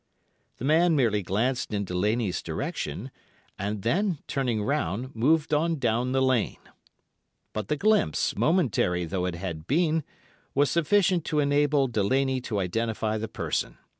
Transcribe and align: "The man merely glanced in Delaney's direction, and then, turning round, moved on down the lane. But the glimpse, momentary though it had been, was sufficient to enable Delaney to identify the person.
"The 0.57 0.65
man 0.65 0.95
merely 0.95 1.21
glanced 1.21 1.71
in 1.71 1.85
Delaney's 1.85 2.41
direction, 2.41 3.11
and 3.59 3.83
then, 3.83 4.17
turning 4.25 4.63
round, 4.63 5.15
moved 5.15 5.53
on 5.53 5.77
down 5.77 6.11
the 6.11 6.23
lane. 6.23 6.57
But 7.53 7.67
the 7.67 7.77
glimpse, 7.77 8.35
momentary 8.35 9.05
though 9.05 9.27
it 9.27 9.35
had 9.35 9.67
been, 9.67 10.03
was 10.55 10.71
sufficient 10.71 11.23
to 11.25 11.39
enable 11.39 11.87
Delaney 11.87 12.41
to 12.41 12.57
identify 12.59 13.19
the 13.19 13.27
person. 13.27 13.77